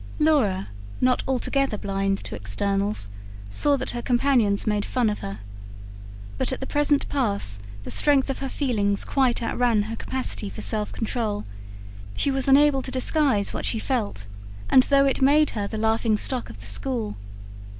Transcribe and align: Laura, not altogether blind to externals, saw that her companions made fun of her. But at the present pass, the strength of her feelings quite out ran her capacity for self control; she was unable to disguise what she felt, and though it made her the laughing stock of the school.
Laura, 0.17 0.69
not 0.99 1.21
altogether 1.27 1.77
blind 1.77 2.17
to 2.17 2.33
externals, 2.33 3.11
saw 3.51 3.77
that 3.77 3.91
her 3.91 4.01
companions 4.01 4.65
made 4.65 4.83
fun 4.83 5.11
of 5.11 5.19
her. 5.19 5.41
But 6.39 6.51
at 6.51 6.59
the 6.59 6.65
present 6.65 7.07
pass, 7.07 7.59
the 7.83 7.91
strength 7.91 8.27
of 8.27 8.39
her 8.39 8.49
feelings 8.49 9.05
quite 9.05 9.43
out 9.43 9.59
ran 9.59 9.83
her 9.83 9.95
capacity 9.95 10.49
for 10.49 10.63
self 10.63 10.91
control; 10.91 11.43
she 12.15 12.31
was 12.31 12.47
unable 12.47 12.81
to 12.81 12.89
disguise 12.89 13.53
what 13.53 13.63
she 13.63 13.77
felt, 13.77 14.25
and 14.71 14.81
though 14.81 15.05
it 15.05 15.21
made 15.21 15.51
her 15.51 15.67
the 15.67 15.77
laughing 15.77 16.17
stock 16.17 16.49
of 16.49 16.61
the 16.61 16.65
school. 16.65 17.15